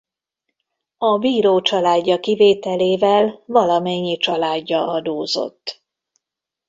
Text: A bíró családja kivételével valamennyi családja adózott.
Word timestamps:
A 0.97 1.17
bíró 1.17 1.61
családja 1.61 2.19
kivételével 2.19 3.39
valamennyi 3.45 4.17
családja 4.17 4.87
adózott. 4.87 5.83